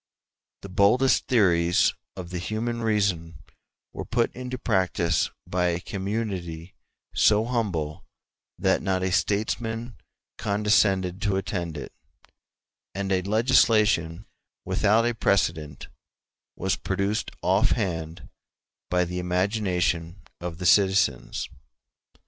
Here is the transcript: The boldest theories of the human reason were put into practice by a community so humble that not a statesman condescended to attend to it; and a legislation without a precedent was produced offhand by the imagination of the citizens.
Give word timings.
The 0.63 0.69
boldest 0.69 1.27
theories 1.27 1.93
of 2.15 2.31
the 2.31 2.39
human 2.39 2.81
reason 2.81 3.37
were 3.93 4.03
put 4.03 4.33
into 4.33 4.57
practice 4.57 5.29
by 5.45 5.65
a 5.67 5.79
community 5.79 6.73
so 7.13 7.45
humble 7.45 8.03
that 8.57 8.81
not 8.81 9.03
a 9.03 9.11
statesman 9.11 9.93
condescended 10.39 11.21
to 11.21 11.35
attend 11.35 11.75
to 11.75 11.81
it; 11.83 11.93
and 12.95 13.11
a 13.11 13.21
legislation 13.21 14.25
without 14.65 15.05
a 15.05 15.13
precedent 15.13 15.87
was 16.55 16.75
produced 16.77 17.29
offhand 17.43 18.27
by 18.89 19.05
the 19.05 19.19
imagination 19.19 20.23
of 20.39 20.57
the 20.57 20.65
citizens. 20.65 21.47